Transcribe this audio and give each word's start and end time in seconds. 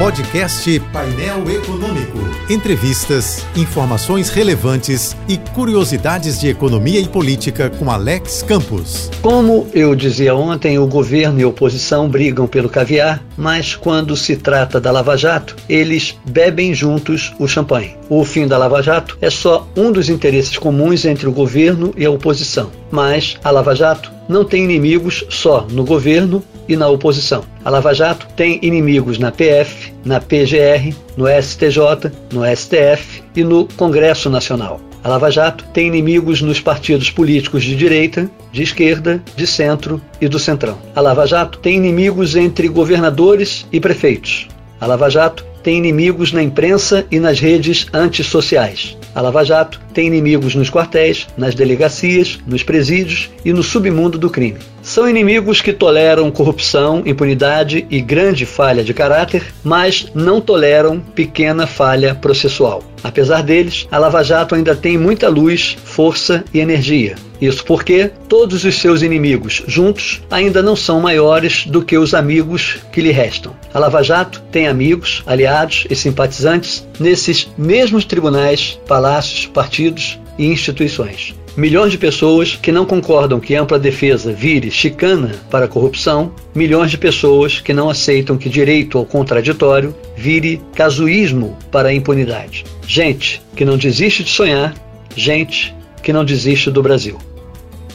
Podcast 0.00 0.80
Painel 0.94 1.50
Econômico. 1.50 2.16
Entrevistas, 2.48 3.44
informações 3.54 4.30
relevantes 4.30 5.14
e 5.28 5.36
curiosidades 5.36 6.40
de 6.40 6.48
economia 6.48 6.98
e 6.98 7.06
política 7.06 7.68
com 7.68 7.90
Alex 7.90 8.42
Campos. 8.42 9.10
Como 9.20 9.68
eu 9.74 9.94
dizia 9.94 10.34
ontem, 10.34 10.78
o 10.78 10.86
governo 10.86 11.38
e 11.38 11.42
a 11.42 11.48
oposição 11.48 12.08
brigam 12.08 12.46
pelo 12.46 12.70
caviar, 12.70 13.22
mas 13.36 13.76
quando 13.76 14.16
se 14.16 14.38
trata 14.38 14.80
da 14.80 14.90
Lava 14.90 15.18
Jato, 15.18 15.54
eles 15.68 16.18
bebem 16.24 16.72
juntos 16.72 17.34
o 17.38 17.46
champanhe. 17.46 17.94
O 18.08 18.24
fim 18.24 18.48
da 18.48 18.56
Lava 18.56 18.82
Jato 18.82 19.18
é 19.20 19.28
só 19.28 19.68
um 19.76 19.92
dos 19.92 20.08
interesses 20.08 20.56
comuns 20.56 21.04
entre 21.04 21.28
o 21.28 21.32
governo 21.32 21.92
e 21.94 22.06
a 22.06 22.10
oposição. 22.10 22.70
Mas 22.90 23.36
a 23.44 23.50
Lava 23.50 23.74
Jato 23.74 24.19
não 24.30 24.44
tem 24.44 24.62
inimigos 24.62 25.24
só 25.28 25.66
no 25.70 25.84
governo 25.84 26.42
e 26.68 26.76
na 26.76 26.88
oposição. 26.88 27.42
A 27.64 27.68
Lava 27.68 27.92
Jato 27.92 28.28
tem 28.36 28.60
inimigos 28.62 29.18
na 29.18 29.32
PF, 29.32 29.92
na 30.04 30.20
PGR, 30.20 30.94
no 31.16 31.26
STJ, 31.26 32.12
no 32.32 32.42
STF 32.56 33.22
e 33.34 33.42
no 33.42 33.66
Congresso 33.76 34.30
Nacional. 34.30 34.80
A 35.02 35.08
Lava 35.08 35.30
Jato 35.30 35.64
tem 35.72 35.88
inimigos 35.88 36.42
nos 36.42 36.60
partidos 36.60 37.10
políticos 37.10 37.64
de 37.64 37.74
direita, 37.74 38.30
de 38.52 38.62
esquerda, 38.62 39.20
de 39.34 39.46
centro 39.46 40.00
e 40.20 40.28
do 40.28 40.38
centrão. 40.38 40.78
A 40.94 41.00
Lava 41.00 41.26
Jato 41.26 41.58
tem 41.58 41.76
inimigos 41.76 42.36
entre 42.36 42.68
governadores 42.68 43.66
e 43.72 43.80
prefeitos. 43.80 44.46
A 44.80 44.86
Lava 44.86 45.10
Jato 45.10 45.44
tem 45.62 45.78
inimigos 45.78 46.32
na 46.32 46.42
imprensa 46.42 47.06
e 47.10 47.18
nas 47.18 47.40
redes 47.40 47.86
antissociais. 47.92 48.96
A 49.14 49.20
Lava 49.20 49.44
Jato 49.44 49.80
tem 49.92 50.06
inimigos 50.06 50.54
nos 50.54 50.70
quartéis, 50.70 51.26
nas 51.36 51.54
delegacias, 51.54 52.38
nos 52.46 52.62
presídios 52.62 53.30
e 53.44 53.52
no 53.52 53.62
submundo 53.62 54.18
do 54.18 54.30
crime. 54.30 54.58
São 54.90 55.08
inimigos 55.08 55.60
que 55.60 55.72
toleram 55.72 56.32
corrupção, 56.32 57.04
impunidade 57.06 57.86
e 57.88 58.00
grande 58.00 58.44
falha 58.44 58.82
de 58.82 58.92
caráter, 58.92 59.54
mas 59.62 60.10
não 60.16 60.40
toleram 60.40 60.98
pequena 60.98 61.64
falha 61.64 62.12
processual. 62.12 62.82
Apesar 63.04 63.44
deles, 63.44 63.86
a 63.88 63.98
Lava 63.98 64.24
Jato 64.24 64.56
ainda 64.56 64.74
tem 64.74 64.98
muita 64.98 65.28
luz, 65.28 65.78
força 65.84 66.42
e 66.52 66.58
energia. 66.58 67.14
Isso 67.40 67.64
porque 67.64 68.10
todos 68.28 68.64
os 68.64 68.80
seus 68.80 69.00
inimigos 69.00 69.62
juntos 69.64 70.20
ainda 70.28 70.60
não 70.60 70.74
são 70.74 70.98
maiores 70.98 71.66
do 71.68 71.84
que 71.84 71.96
os 71.96 72.12
amigos 72.12 72.78
que 72.90 73.00
lhe 73.00 73.12
restam. 73.12 73.54
A 73.72 73.78
Lava 73.78 74.02
Jato 74.02 74.42
tem 74.50 74.66
amigos, 74.66 75.22
aliados 75.24 75.86
e 75.88 75.94
simpatizantes 75.94 76.84
nesses 76.98 77.48
mesmos 77.56 78.04
tribunais, 78.04 78.76
palácios, 78.88 79.46
partidos 79.46 80.18
e 80.36 80.46
instituições. 80.46 81.32
Milhões 81.56 81.90
de 81.90 81.98
pessoas 81.98 82.54
que 82.54 82.70
não 82.70 82.86
concordam 82.86 83.40
que 83.40 83.56
ampla 83.56 83.78
defesa 83.78 84.32
vire 84.32 84.70
chicana 84.70 85.34
para 85.50 85.64
a 85.64 85.68
corrupção, 85.68 86.32
milhões 86.54 86.92
de 86.92 86.98
pessoas 86.98 87.60
que 87.60 87.72
não 87.72 87.90
aceitam 87.90 88.38
que 88.38 88.48
direito 88.48 88.96
ao 88.96 89.04
contraditório 89.04 89.94
vire 90.16 90.62
casuísmo 90.74 91.58
para 91.70 91.88
a 91.88 91.92
impunidade. 91.92 92.64
Gente 92.86 93.42
que 93.56 93.64
não 93.64 93.76
desiste 93.76 94.22
de 94.22 94.30
sonhar, 94.30 94.74
gente 95.16 95.74
que 96.02 96.12
não 96.12 96.24
desiste 96.24 96.70
do 96.70 96.82
Brasil. 96.82 97.18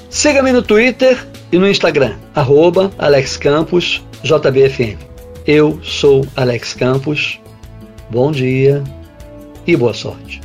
Siga-me 0.10 0.52
no 0.52 0.62
Twitter 0.62 1.26
e 1.52 1.58
no 1.58 1.68
Instagram, 1.68 2.16
arroba 2.34 2.92
Alex 2.98 3.38
Campos, 3.38 4.04
JBFM. 4.22 4.98
Eu 5.48 5.80
sou 5.82 6.28
Alex 6.36 6.74
Campos. 6.74 7.40
Bom 8.10 8.32
dia 8.32 8.84
e 9.66 9.76
boa 9.76 9.94
sorte. 9.94 10.45